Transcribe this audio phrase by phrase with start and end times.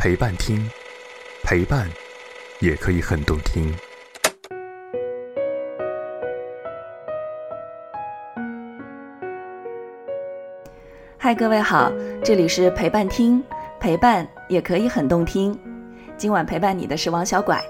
[0.00, 0.64] 陪伴听，
[1.42, 1.84] 陪伴
[2.60, 3.74] 也可以很动听。
[11.16, 11.92] 嗨，各位好，
[12.22, 13.42] 这里是陪伴听，
[13.80, 15.58] 陪伴也可以很动听。
[16.16, 17.60] 今晚陪伴你的是王小拐。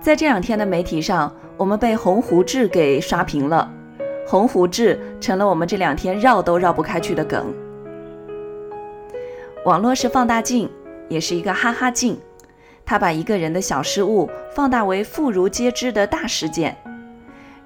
[0.00, 3.70] 在这两天的媒体上，我们被鸿鹄志给刷屏了，
[4.26, 7.52] 鸿鹄志成了我们这两天绕都绕不开去的梗。
[9.66, 10.70] 网络是放大镜，
[11.08, 12.18] 也是一个哈哈镜，
[12.84, 16.76] 他把一个人的小失误放大为妇孺皆知的大事件。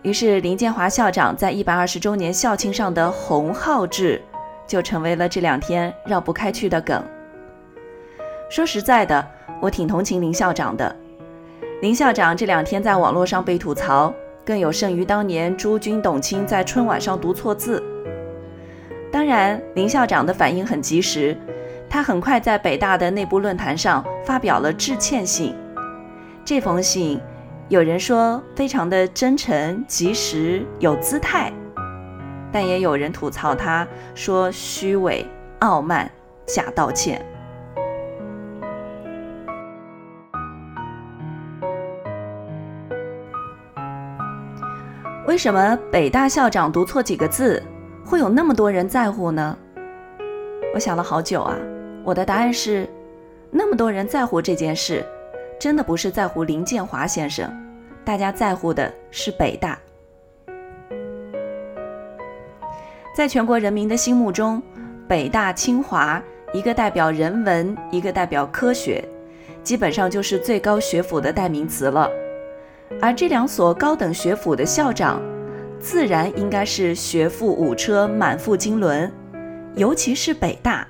[0.02, 4.22] 于是林建华校长在一百二十周年校庆上的红号志。
[4.68, 7.02] 就成为了这两天绕不开去的梗。
[8.50, 9.26] 说实在的，
[9.62, 10.94] 我挺同情林校长的。
[11.80, 14.12] 林校长这两天在网络上被吐槽，
[14.44, 17.82] 更有甚于当年朱军、董卿在春晚上读错字。
[19.10, 21.34] 当然，林校长的反应很及时，
[21.90, 25.54] 他很快在北大的内部论坛上发表了致歉信。
[26.44, 27.20] 这封信，
[27.68, 31.52] 有人说非常的真诚、及时、有姿态。
[32.50, 35.26] 但也有人吐槽他，说虚伪、
[35.60, 36.10] 傲慢、
[36.46, 37.24] 假道歉。
[45.26, 47.62] 为什么北大校长读错几个字，
[48.02, 49.56] 会有那么多人在乎呢？
[50.72, 51.54] 我想了好久啊，
[52.08, 52.88] 我的答案是：
[53.50, 55.04] 那么多人在乎这件事，
[55.60, 57.54] 真的不是在乎林建华先生，
[58.02, 59.78] 大家在乎的是北大。
[63.14, 64.62] 在全国人民的心目中，
[65.06, 66.22] 北大、清华，
[66.54, 69.06] 一个代表人文，一个代表科学，
[69.62, 72.10] 基本上就是最高学府的代名词了。
[73.02, 75.20] 而这两所高等学府的校长，
[75.78, 79.12] 自然应该是学富五车，满腹经纶。
[79.74, 80.88] 尤其是北大，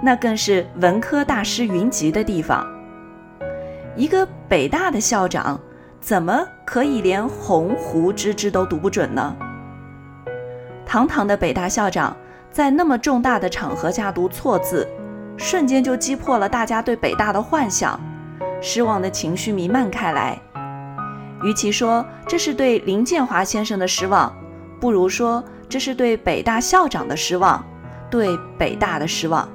[0.00, 2.66] 那更是文科大师云集的地方。
[3.96, 5.58] 一个北大的校长，
[6.00, 9.36] 怎么可以连鸿鹄之之都读不准呢？
[10.86, 12.16] 堂堂的北大校长，
[12.50, 14.88] 在那么重大的场合下读错字，
[15.36, 18.00] 瞬间就击破了大家对北大的幻想，
[18.60, 20.40] 失望的情绪弥漫开来。
[21.42, 24.32] 与其说这是对林建华先生的失望，
[24.80, 27.64] 不如说这是对北大校长的失望，
[28.08, 29.48] 对北大的失望。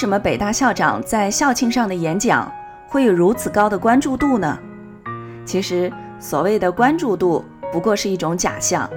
[0.00, 2.50] 什么北大校长在校庆上的演讲？
[2.88, 4.58] 会有如此高的关注度呢？
[5.44, 8.88] 其实所谓的关注度不过是一种假象。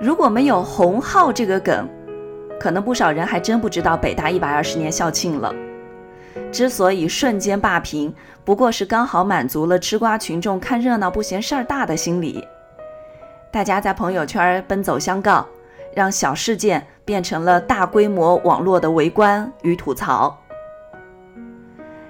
[0.00, 1.86] 如果没有“红号”这个梗，
[2.58, 5.54] 可能不少人还真不知道北大一百二十年校庆了。
[6.50, 12.42] 之所以瞬间霸屏，不过是刚好满足了吃瓜群众看热闹不嫌事儿大的心理。
[13.52, 15.46] 大家在朋友圈奔走相告，
[15.94, 20.38] 让小事件变成了大规模网络的围观与吐槽。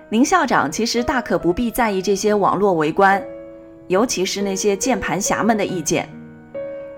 [0.08, 3.22] 林校长其实大可不必在意这些网络围观，
[3.88, 6.08] 尤其是那些键盘侠们的意见，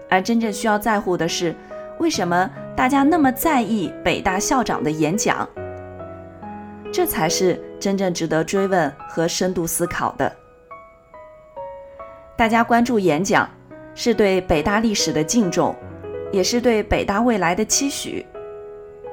[0.08, 1.54] 而真正需要在乎的是，
[1.98, 5.48] 为什么大家那么在意北大校长的演讲？
[6.92, 10.31] 这才是真正值得追问和深度思考的。
[12.37, 13.48] 大家关注演讲，
[13.94, 15.75] 是对北大历史的敬重，
[16.33, 18.25] 也是对北大未来的期许。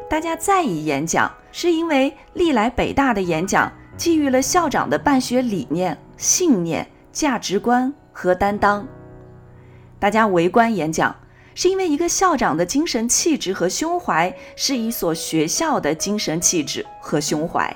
[0.09, 3.71] 大家在意演讲，是因为历来北大的演讲。
[3.97, 8.85] 寄予了校长的办学理念、信念、价值观和担当。
[9.97, 11.15] 大家围观演讲，
[11.53, 17.73] 是因为一个校长的精神气质和胸怀是一所学校的精神气质和胸怀。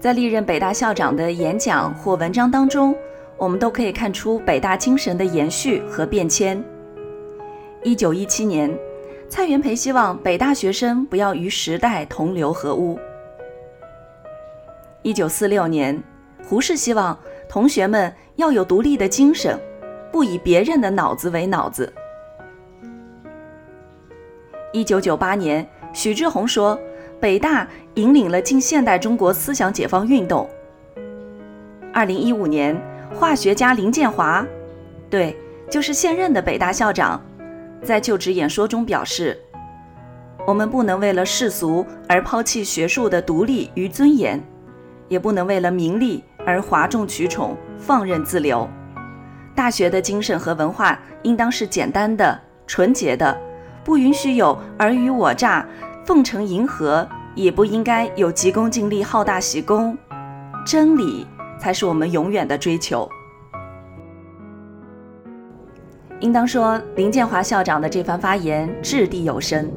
[0.00, 2.94] 在历任北大校长的演讲或文章当中。
[3.38, 6.60] 我们都可以看出北大精神的延续和变迁。
[7.84, 8.76] 一九一七年，
[9.28, 12.98] 蔡元培希望北大学生不要与时代同流合污。
[15.02, 16.02] 一九四六年，
[16.44, 17.16] 胡适希望
[17.48, 19.56] 同学们要有独立的精神，
[20.10, 21.92] 不以别人的脑子为脑子。
[24.72, 26.76] 一九九八年，许志宏说，
[27.20, 30.48] 北大引领了近现代中国思想解放运动。
[31.92, 32.80] 二零一五年。
[33.14, 34.46] 化学家林建华，
[35.08, 35.34] 对，
[35.70, 37.20] 就是现任的北大校长，
[37.82, 39.36] 在就职演说中表示
[40.46, 44.38] ：“我们不能为了世俗而抛弃学术的独立与尊严，
[45.08, 48.68] 也不能为了名利而哗众取宠、放任自流。
[49.56, 53.36] 大学的精神和文化应当是简单的、纯洁的，
[53.82, 55.66] 不允许有尔虞我诈、
[56.08, 59.94] 奉承迎合，也不应该有急功近利、好大喜功。
[60.64, 61.26] 真理
[61.60, 63.06] 才是我们永远的追求。
[66.20, 69.70] 应当说，林建华校长的这番发言掷地有声，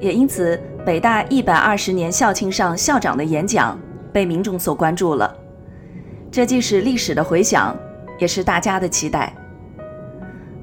[0.00, 3.78] 也因此，北大一百二十年校庆上校长的演讲
[4.12, 5.32] 被民众所关注了。
[6.28, 7.76] 这既是历史的回响，
[8.18, 9.32] 也是大家的期待。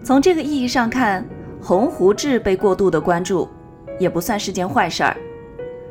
[0.04, 1.26] 从这个意义上看，
[1.62, 3.48] 洪湖志被过度的关注，
[4.00, 5.16] 也不算是件坏事儿，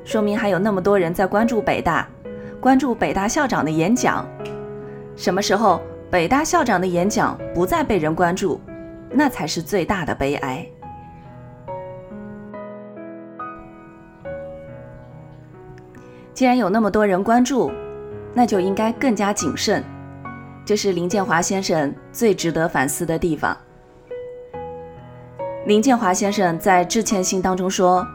[0.04, 2.08] 说明还有那么多人在关注北大，
[2.60, 4.26] 关注北大校长的演讲。
[5.14, 8.60] 什么时候北大校长的演讲不再被人关注，
[9.10, 10.66] 那才是最大的悲哀。
[16.32, 17.70] 既然有那么多人关注，
[18.32, 19.84] 那就应该更加谨慎，
[20.64, 23.56] 这是林建华先生最值得反思的地方。
[25.68, 28.06] 林建华先生在致歉信当中说：“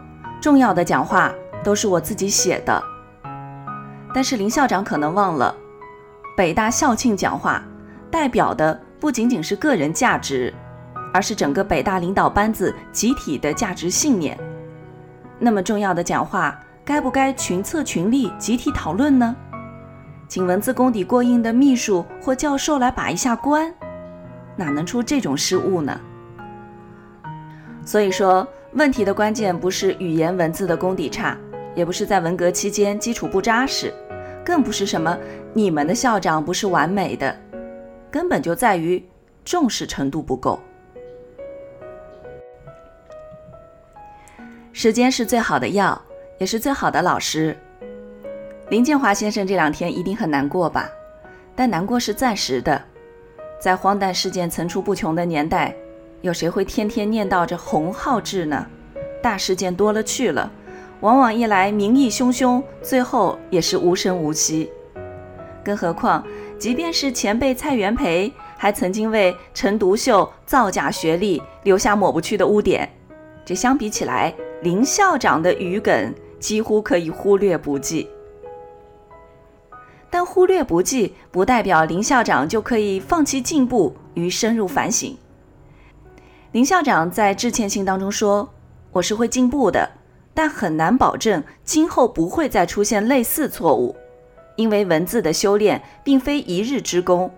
[0.41, 1.31] 重要的讲话
[1.63, 2.83] 都是我自己写的。”
[4.11, 5.55] 但是林校长可能忘了，
[6.35, 7.63] 北大校庆讲话
[8.09, 10.51] 代表的不仅仅是个人价值，
[11.13, 14.35] 而是整个北大领导班子集体的价值信念。
[15.37, 19.35] 那么重要的讲话，该不该群策群力集体讨论呢？
[20.27, 23.71] 请文字功底过硬的秘书或教授来把一下关，
[24.55, 26.01] 哪能出这种失误呢？
[27.85, 31.37] 所以说，问题的关键不是语言文字的功底差，
[31.75, 33.93] 也不是在文革期间基础不扎实，
[34.43, 35.17] 更不是什么
[35.53, 37.37] 你们的校长不是完美的，
[38.09, 39.03] 根本就在于
[39.43, 40.59] 重视程度不够。
[44.71, 46.01] 时间是最好的药，
[46.39, 47.55] 也是最好的老师。
[48.69, 50.89] 林建华先生这两天一定很难过吧？
[51.55, 52.81] 但难过是暂时的。
[53.59, 55.75] 在荒诞事件层出不穷的年代，
[56.23, 58.65] 有谁会天天念叨着洪浩志呢？
[59.21, 60.49] 大事件多了去了，
[61.01, 64.71] 往往一来民意汹汹，最后也是无声无息。
[65.65, 66.25] 更何况，
[66.57, 72.89] 即便是前辈蔡元培，还曾经为陈独秀造假学历留下抹不去的污点。
[73.43, 78.07] 这相比起来，林校长的愚梗几乎可以忽略不计。
[80.09, 85.17] 但忽略不计，不代表林校长就可以放弃进步与深入反省。
[86.53, 88.47] 林校长在致歉信当中说
[88.93, 89.89] ：“我是会进步的，
[90.35, 93.95] 但很难保证今后不会再出现类似错误，
[94.55, 97.31] 因为文字的修炼并非一日之功。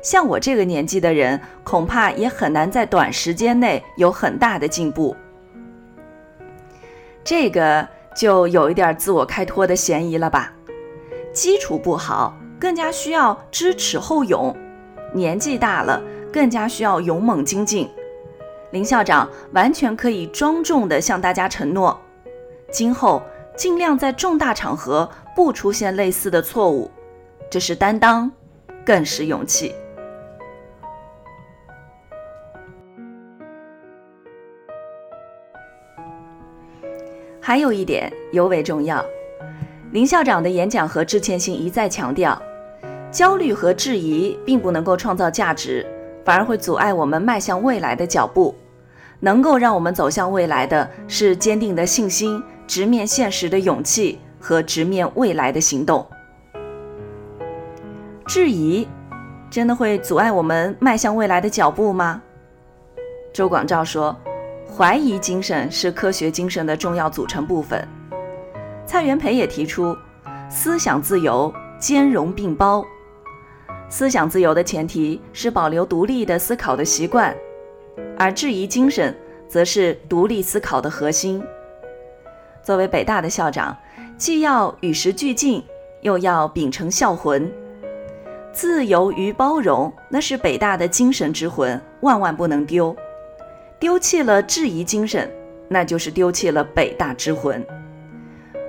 [0.00, 5.16] 像我这个年纪的人，恐怕也很难在短时间内有很大的进步。”
[7.24, 10.52] 这个就有一点自我开脱的嫌疑了吧？
[11.34, 14.54] 基础不好，更加需要知耻后勇；
[15.12, 16.00] 年纪大了，
[16.32, 17.90] 更加需要勇猛精进。
[18.70, 21.98] 林校长完全可以庄重地向大家承诺，
[22.70, 23.22] 今后
[23.56, 26.90] 尽量在重大场合不出现类似的错误。
[27.50, 28.30] 这是担当，
[28.86, 29.74] 更是勇气。
[37.40, 39.04] 还有一点尤为重要。
[39.90, 42.40] 林校长的演讲和致歉信一再强调，
[43.10, 45.84] 焦虑和质疑并不能够创造价值，
[46.24, 48.54] 反而会阻碍我们迈向未来的脚步。
[49.20, 56.06] 能够让我们走向未来的是坚定的信心、直面现实的勇气和直面未来的行动。
[58.26, 58.88] 质疑
[59.50, 62.22] 真的会阻碍我们迈向未来的脚步吗？
[63.32, 64.16] 周广照说，
[64.74, 67.86] 怀疑精神是科学精神的重要组成部分。
[68.86, 69.96] 蔡元培也提出，
[70.48, 72.84] 思想自由兼容并包。
[73.88, 77.34] 思想自由的前提是保留独立的思考的习惯，
[78.20, 79.16] 而质疑精神
[79.48, 81.42] 则是独立思考的核心。
[82.62, 83.74] 作为北大的校长，
[84.18, 85.64] 既要与时俱进，
[86.02, 87.50] 又要秉承校魂。
[88.52, 92.94] 自由与包容，那是北大的精神之魂，万万不能丢。
[93.78, 95.30] 丢弃了质疑精神，
[95.66, 97.64] 那就是丢弃了北大之魂。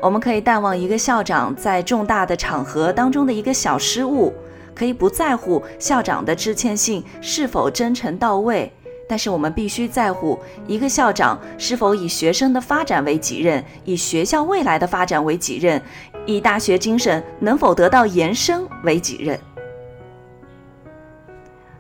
[0.02, 4.34] 我们可以淡忘一个校长在重大的场合当中的一个小失误，
[4.74, 8.72] 可以不在乎校长的致歉信是否真诚到位，
[9.12, 15.82] 但是我们必须在乎一个校长是否以学生的发展为己任，以学校未来的发展为己任，
[16.26, 19.38] 以大学精神能否得到延伸为己任。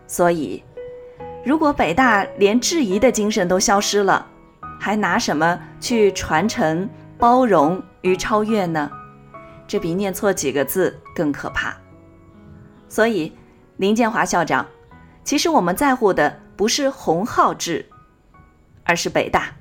[0.06, 0.62] 所以，
[1.46, 4.28] 如果北大连质疑的精神都消失了，
[4.78, 7.82] 还拿什么去传承包容？
[8.02, 8.92] 与超越呢？
[9.66, 11.74] 这比念错几个字更可怕。
[12.90, 13.32] 所以，
[13.78, 14.66] 林建华校长，
[15.24, 17.90] 其实我们在乎的不是洪浩志
[18.84, 19.52] 而是北大。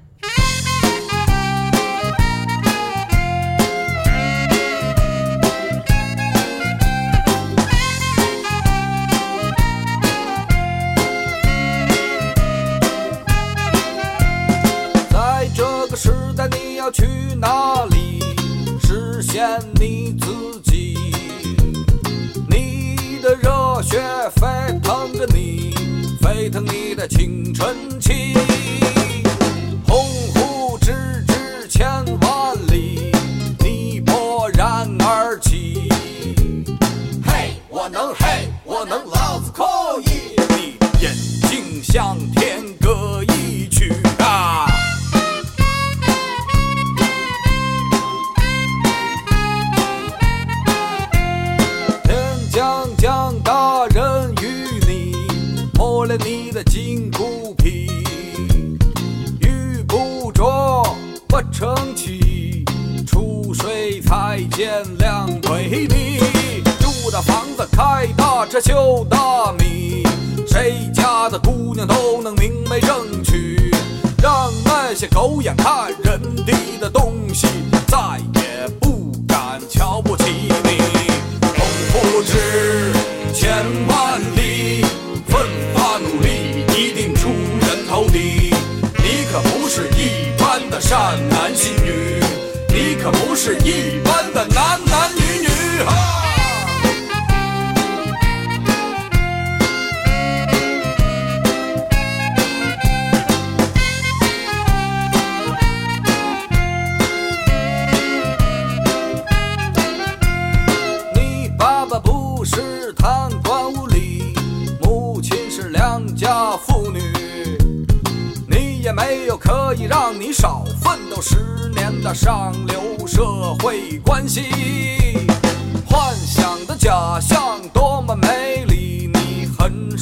[15.09, 17.07] 在这个时代你要去
[17.41, 18.21] 哪里？
[18.83, 20.99] 实现你自己。
[22.51, 23.99] 你的热血
[24.37, 25.60] 沸腾着你
[26.51, 28.50] 沸腾你的青春期。
[75.01, 77.47] 些狗眼看人低的东西
[77.87, 77.97] 再
[78.35, 80.77] 也不敢瞧不起你。
[81.41, 82.93] 功夫值
[83.33, 83.51] 千
[83.89, 84.85] 万里，
[85.27, 85.41] 奋
[85.73, 88.53] 发努力，一定出人头地。
[88.99, 92.21] 你可不是一般的善男信女，
[92.69, 94.10] 你可不是一般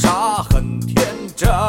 [0.01, 1.68] 傻很天真。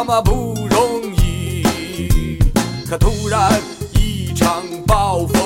[0.00, 2.38] 真他妈不容易。
[2.88, 3.60] 可突然
[3.92, 5.39] 一场暴风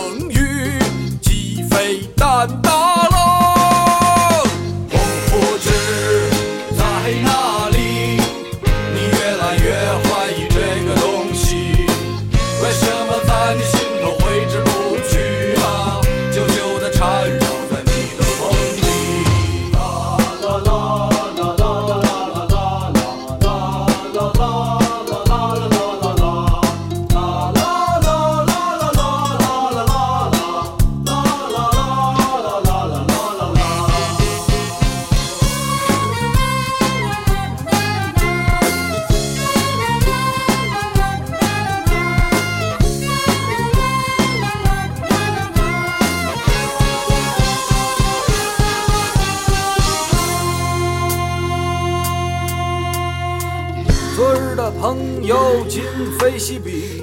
[54.54, 55.82] 的朋友今
[56.18, 57.02] 非昔比，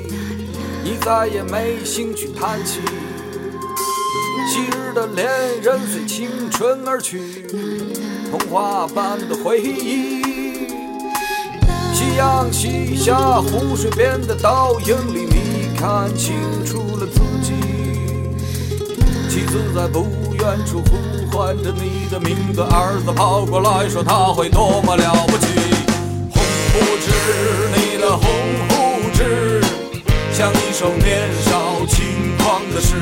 [0.84, 2.80] 你再也没兴趣谈起。
[4.48, 5.28] 昔日的恋
[5.62, 7.46] 人随青春而去，
[8.30, 10.22] 童话般的回忆。
[11.94, 17.54] 夕阳西下，湖水边的倒影里，你看清楚了自己。
[19.30, 25.71] 妻子在不远处呼唤着你的名字，儿子跑过来说他会多么了不起。
[26.74, 27.12] 不知，
[27.76, 28.24] 你的鸿
[28.70, 29.62] 鹄志，
[30.34, 32.96] 像一首年少轻狂的诗。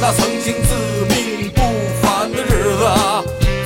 [0.00, 0.74] 那曾经自
[1.08, 1.62] 命不
[2.02, 2.84] 凡的日子，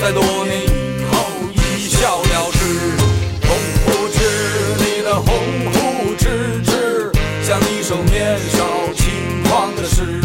[0.01, 1.13] 在多年以后
[1.55, 2.59] 一笑了之。
[3.43, 4.19] 红胡子，
[4.79, 5.27] 你的红
[5.73, 6.29] 胡子
[6.63, 7.11] 子，
[7.43, 8.65] 像一首年少
[8.95, 10.23] 轻狂的诗。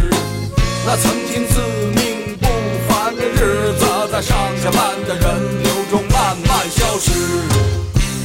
[0.86, 1.60] 那曾经自
[1.96, 2.48] 命不
[2.88, 7.12] 凡的日子，在上下班的人流中慢慢消失，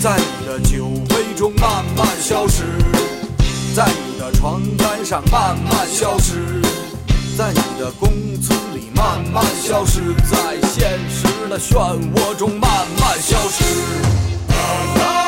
[0.00, 2.62] 在你的酒杯中慢慢消失，
[3.74, 6.62] 在你的床单上慢慢消失，
[7.36, 8.08] 在你的公
[8.40, 15.19] 村里慢慢消失，在现实的漩涡中慢慢消失。